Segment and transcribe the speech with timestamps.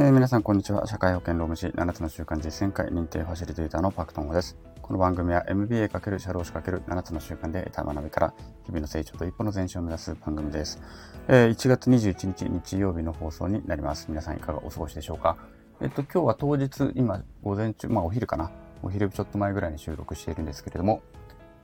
[0.00, 0.86] えー皆さん、こんにちは。
[0.86, 4.56] 社会保険労務士7つの習慣実践会認定ファシリテーターのパクトンゴです。
[4.80, 8.34] この番組は MBA× 社労士 ×7 つの習慣で得た学びから
[8.64, 10.80] 日々の成長と一歩の前進を目指す番組です。
[11.28, 14.06] えー1月21日日曜日の放送になります。
[14.08, 15.36] 皆さんいかがお過ごしでしょうか
[15.82, 18.50] えっと、今日は当日、今、午前中、まあお昼かな。
[18.82, 21.02] お昼ちょっと前ぐらいに収録しているんですけれども、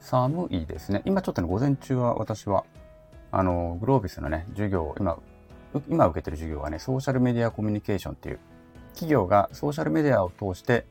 [0.00, 1.00] 寒いですね。
[1.06, 2.66] 今ちょっとね、午前中は私は、
[3.32, 5.16] あの、グロービスのね、授業を今、
[5.88, 8.38] 今受けてる授業はね、ソーシャルメディアコミュニケーションっていう、
[8.94, 10.86] 企業がソーシャルメディアを通して、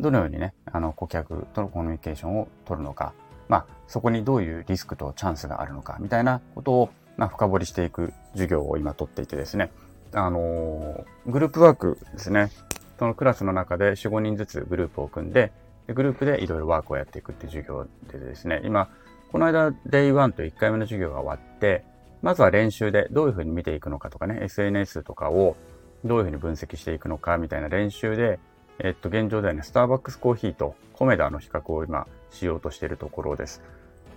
[0.00, 3.12] どのようにね、あの、顧客とのコミュニケーションを取るのか、
[3.48, 9.70] まあ、そこにどういうリスクとチャンスがあるのか、みたいなことを、まあ、深掘りしていく授業を今取っていてですね、
[10.14, 12.50] あのーグループワークですね、
[12.98, 15.52] そのクラスの中で4、5人ずつグループを組んで、
[15.86, 18.88] でグループでいろいろワークをやっていくっていう授業でですね、今、
[19.30, 21.84] この間、デイ1と1回目の授業が終わって、
[22.22, 25.56] まずは練習でどういうふうに見ていくのかとかね、SNS とかを
[26.04, 28.38] どういうふうに分析していくのかみたいな練習で、
[28.78, 33.62] えっと、現状ではね、スターバックスコーヒーとコメダの比較を今しようとしているところです。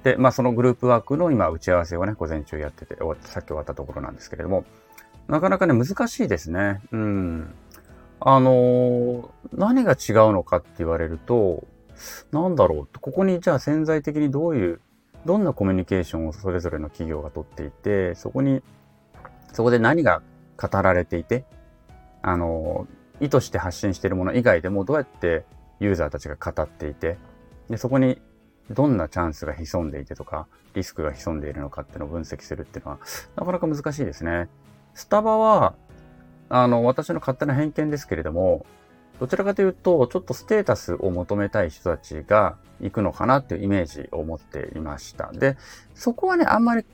[0.04, 4.66] で、まあそのグループワークの今打ち合わせをね、午前中やってて、さっき終わったところなんですけれども、
[5.28, 6.82] なかなかね、難しいですね。
[6.92, 7.54] うん。
[8.20, 11.66] あのー何が違うのかって言われると、
[12.32, 13.00] なんだろう。
[13.00, 14.82] ここにじゃあ潜在的にどういう、
[15.26, 18.62] どんなコミュニケーションをそれぞれの企業がとっていて、そこに、
[19.54, 20.22] そこで何が
[20.58, 21.46] 語られていて、
[22.22, 22.88] あの
[23.20, 25.46] 意図して発信しているもの以外でもどうやって
[25.80, 27.18] ユーザーたちが語っていて、
[27.70, 28.22] で、そこに
[28.70, 33.00] どんなチャンスが潜んでいてとか、リスクが潜んでいるのかっていうのを分析するっていうのは、
[33.36, 34.50] なかなか難しいですね。
[34.94, 35.76] スタバは、
[36.50, 38.66] あの、私の勝手な偏見ですけれども、
[39.20, 45.32] どちらかというと、ちょっとステータスを求めたい人たちが行くのかなっていうイメージを持っていました。
[45.32, 45.58] で、
[45.94, 46.86] そこはね、あんまり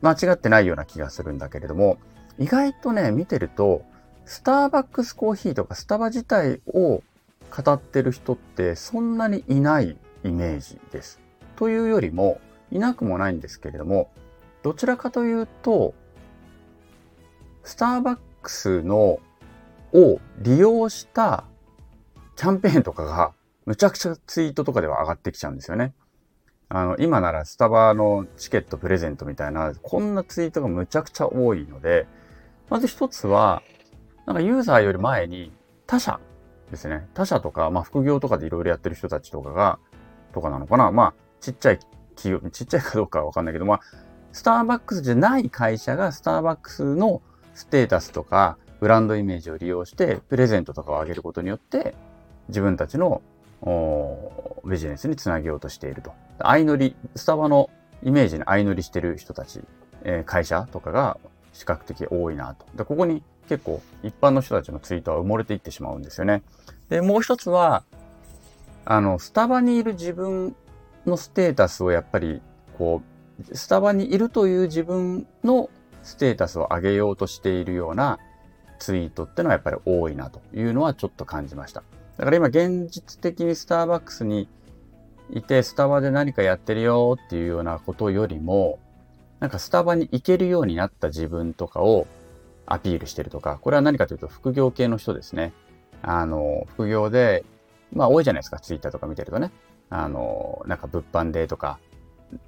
[0.00, 1.98] 間違ってないような気がするんだけれども、
[2.38, 3.84] 意外とね、見てると、
[4.24, 7.02] スターバックスコーヒーとかスタバ自体を
[7.50, 11.20] 語ってる人ってそんなにいないイメージです。
[11.56, 14.10] というよりも、いなくもないんですけれども、
[14.62, 15.94] どちらかというと、
[17.64, 19.18] スターバックスの
[19.92, 21.44] を利用した
[22.36, 23.32] キャンペーンとかが
[23.66, 25.94] むちゃくちゃツイートとかでは上がってきちゃうんですよね。
[26.68, 32.06] あの、今ならスタバのチケットプレゼントみたいな、こんなツイートがむちゃくちゃ多いので、
[32.70, 33.62] まず一つは、
[34.26, 35.52] なんかユーザーより前に
[35.86, 36.18] 他社
[36.70, 37.06] ですね。
[37.12, 39.78] 他社とか、まあ副業とかでいろいろやってる人たちとかが、
[40.32, 40.90] とかなのかな。
[40.90, 41.78] まあ、ちっちゃい
[42.16, 43.80] 企業、ちっちゃいかどうかはわかんないけど、まあ、
[44.32, 47.20] スターバックスじゃない会社がスターバックスの
[47.52, 51.94] ステータスとか、ブランドイメージを利用して、プレゼントとかを上げることによって、
[52.48, 53.22] 自分たちの
[54.64, 56.12] ビジネスにつなげようとしていると。
[56.40, 57.70] 相乗り、スタバの
[58.02, 59.60] イメージに相乗りしてる人たち、
[60.02, 61.16] えー会社とかが
[61.52, 62.66] 比較的多いなと。
[62.74, 66.42] で、ここに結構一般の人たちのツイートは埋もれていってしまうんですよね。
[66.88, 67.84] で、もう一つは、
[68.84, 70.56] あの、スタバにいる自分
[71.06, 72.42] のステータスをやっぱり、
[72.76, 73.00] こ
[73.48, 75.70] う、スタバにいるという自分の
[76.02, 78.18] ステータスを上げようとしているような
[78.82, 81.84] ツイートってのはやっぱり多いなというのはちょっと感じました。
[82.18, 84.48] だから今現実的にスターバックスに
[85.30, 88.80] いてスタバで何かやってるよっていうようなことよりも、
[89.38, 92.08] なんかスタバに行けるようになった自分とかを
[92.66, 95.52] アピールしてるとか、これは何かというと副業系の人ですね。
[96.02, 97.44] あの、副業で、
[97.92, 99.52] まあ多いじゃないですか、ツイッターとか見てるとね。
[99.90, 101.78] あの、なんか物販でとか、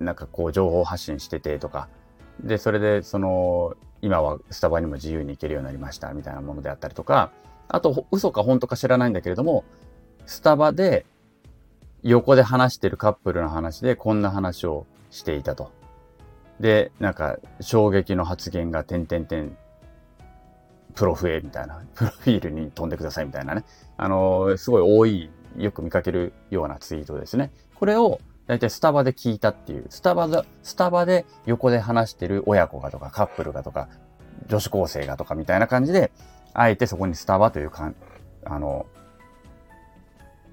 [0.00, 1.88] なんかこう情報発信しててとか、
[2.40, 7.30] で、それでその、今はスタバにも自由に行けるようになりましたみたいなものであったりとか、
[7.68, 9.64] あと、嘘か本当か知らないんだけれども、
[10.26, 11.06] スタバで
[12.02, 15.72] 横で話してるカップルの話でこんな話をしていたと。
[16.60, 19.56] で、なんか衝撃の発言が点々点
[20.94, 23.64] プロフェみたいな、 プロフィールに飛んでくださいみたいなね。
[23.96, 27.52] あの、すごい多い、よく見かけるようなツイートですね。
[27.74, 33.88] これを、だいたいスタバで聞いたっていう、スタバで、スタバで横で話してる親子がとかカップルがとか、
[34.48, 36.10] 女子高生がとかみたいな感じで、
[36.52, 37.96] あえてそこにスタバというかん、
[38.44, 38.86] あの、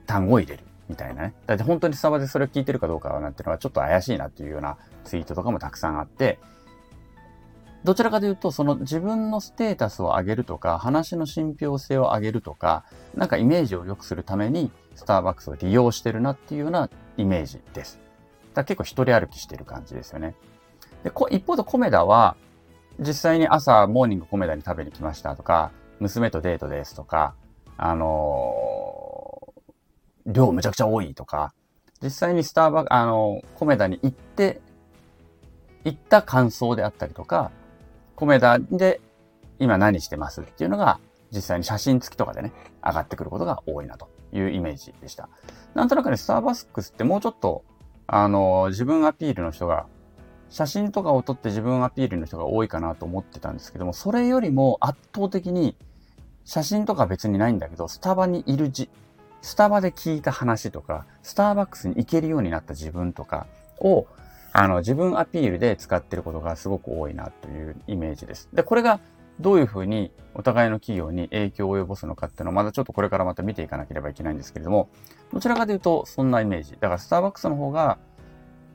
[0.07, 1.33] 単語を入れるみたいなね。
[1.47, 6.39] だって本当にスタバでそれを聞いてるかどうかなんていうのはちょっと怪しいなっていうようなツイートとかもたくさんあって、
[7.83, 12.85] どちらかというと、その自分のステータスを上げるとか、話の信憑性を上げるとか、
[13.15, 17.99] なんかイメージを良くするために、スターバックスを利用してるなっていうようなイメージです。
[18.53, 20.35] だ結構一人歩きしてる感じですよね。
[21.03, 22.35] で、こ一方でコメダは、
[22.99, 27.33] 実際に朝モーニングコメダに食べに来ましたとか、娘とデートですとか、
[27.77, 29.51] あのー
[30.27, 31.51] 量むちゃくちゃ多いとか、
[32.03, 34.61] 実際にスターバック、あのーコメダに行って、
[35.83, 37.51] 行った感想であったりとか、
[38.21, 39.01] コメダで
[39.57, 40.99] 今何してますっていうのが
[41.31, 42.53] 実際に写真付きとかでね、
[42.85, 45.27] 上がってくることが多いなというイメージでした。
[45.73, 47.63] なんとなくね、スターバックスってもうちょっと、
[48.05, 49.87] あの、自分アピールの人が、
[50.49, 55.75] 写真とかを撮って自分アピールの人が多いかなと思ってたんですけども、それよりも圧倒的に
[56.45, 58.91] 写真とか別にないんだけど、スタバにいるじ、
[59.41, 63.47] スタバで聞いた話とか、スターバックスに行けるようになった自分とか
[63.79, 64.05] を、
[64.53, 68.49] あの、自分アピールで使ってることがすごく多いなというイメージです。
[68.53, 68.99] で、これが
[69.39, 74.89] どういうふうにお互いの企業に影響を及ぼすのかっていうのはまだちょっとこれからまた見ていかなければいけないんですけれども、
[75.33, 76.71] どちらかというとそんなイメージ。
[76.73, 77.97] だからスターバックスの方が、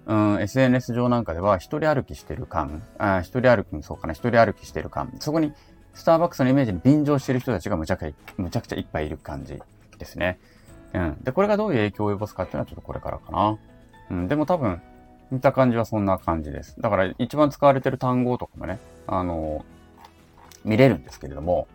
[0.06, 5.52] うん、SNS 上なんかでは一人歩きしてる感、あ一人歩きもそうかな、一人歩きしてる感、そこに
[5.94, 9.60] スターバックスのイメージに便乗してる人たちがむちゃくちゃ、むちゃくちゃいっぱいいる感じ
[9.98, 10.38] ですね。
[10.92, 11.16] うん。
[11.22, 13.58] で、これがどういう影響を及ぼすかっていうのはちょっとこれからかな。
[14.10, 14.28] うん。
[14.28, 14.80] でも多分、
[15.30, 16.80] 見た感じはそんな感じです。
[16.80, 19.64] だから一番使われてる単語とかもね、あの、
[20.64, 21.66] 見れるんですけれども、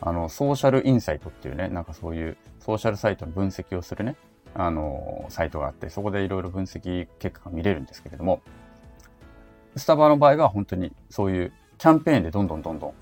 [0.00, 4.16] あの、ソーシャルインサイトっていうね、なんかそういうソーシャルサイトの分析をするね、
[4.54, 8.40] あの、サイトがあって、そこでいろいろ分析結果が見れるんですけれども、
[9.76, 12.94] スタバの場合は本当にそういうキャンペーンでどんどんどんどん、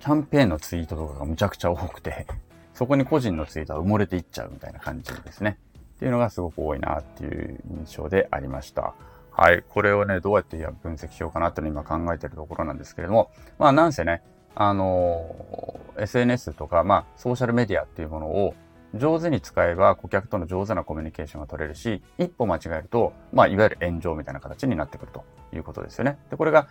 [0.00, 2.26] キャンペーンのツイートとかがむちゃくちゃ多くて、
[2.74, 5.58] そこに個人のツイートは埋もれていっちゃうみたいな感じですね。
[5.96, 8.94] っていうのがすごく多いなっていう印象でありました。
[9.38, 9.62] はい。
[9.68, 14.20] これをね、どうやって分析しようかなっていうのを今考えてるところなんですけれども、まあなんせね、
[14.56, 18.56] あの、SNS とか、まあソーシャルメディアっていうものを
[18.94, 25.24] 上手に使えば顧客との上手なコミュニケーションが取れるし、一歩間違えると、まあいわゆる炎上みたいな形になってくると
[25.54, 26.18] いうことですよね。
[26.30, 26.66] で、これが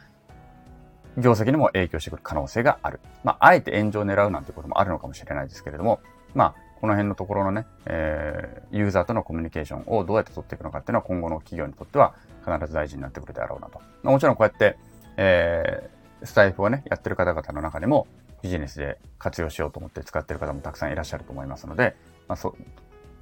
[1.17, 2.99] 業績にも影響してくる可能性がある。
[3.23, 6.01] まあ、あえて炎上を狙うなんてこともあるのかもしれないですけれども、
[6.35, 12.13] まあ、この辺のところのね、えー、ユーザーとのコミュニケーションをどうやって取っていくのかっていうのは今後の企業にとっては
[12.45, 13.81] 必ず大事になってくるであろうなと。
[14.03, 14.77] ま、もちろんこうやって、
[15.17, 18.07] えー、スタイフをね、やってる方々の中でも
[18.41, 21.95] ビジネスで活用しようと思って使ってる方もたくさんいらっしゃると思いますので、
[22.27, 22.55] まあ、そ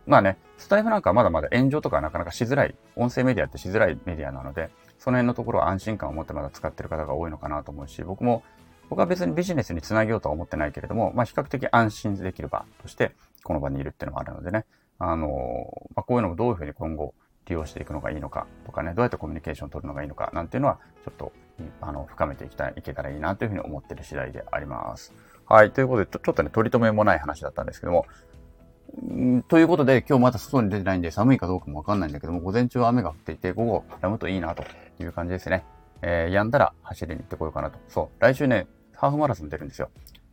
[0.05, 4.69] まあね、スタイフなんかはまだまだ炎上とかはなかなかしづらい、音声メディアってしづらいメディアなので、
[4.99, 8.43] その辺のところは安心感を持ってまだ使ってる方が多いのかなと思うし、僕も、
[8.89, 14.65] 僕は別にビジネスにつなげようとは思ってないけれども、まあ比較的安心できる場として、この場にいるっていうのもあるのでね、
[14.99, 17.13] あの、まあ、こういうのをどういうふうに今後
[17.47, 21.31] 利用していくのがいいのかとかね、どうやってコミュニケーションを取るのがいいのかなんていうのは、ちょっと、
[21.81, 25.13] あの、深めていきたい、いけたらいいなというふうに思ってる次第であります。
[25.47, 25.71] はい。
[25.71, 28.05] ということで、ちょっとね、取り留めもない話だったんですけども、
[29.47, 34.63] ということで、今日まだ外に出てないんで寒いかどうかもわかんないんだけども、午前中は雨が降っていて、午後止むといいなと
[34.99, 35.65] いう感じですね。
[36.01, 37.79] えー、止んだら走りに行ってこようかなと。
[37.87, 38.21] そう。
[38.21, 39.89] 来週ね、ハーフマラソンに出るんですよ。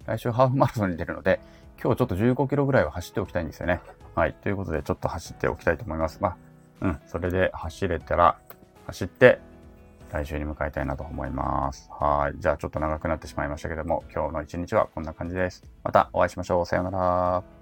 [0.07, 1.41] 来週ハーフマラソンに出るので、
[1.83, 3.81] 今日ちょっと15キロぐらいは走っておきたいんですよね。
[4.15, 4.35] はい。
[4.35, 6.19] ということで、ちょっと走っておきたいと思います。
[6.21, 6.37] まあ、
[6.83, 7.01] うん。
[7.07, 8.39] それで走れたら、
[8.87, 9.41] 走って、
[10.13, 11.89] 来週に向かいたいなと思います。
[11.91, 12.39] はい。
[12.39, 15.65] じゃあちょっと長くなってしまいましたけども、今日の一日はこんな感じです。
[15.83, 16.67] またお会いしましょう。
[16.67, 17.62] さようなら。